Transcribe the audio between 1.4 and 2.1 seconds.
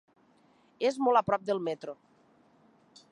del metro.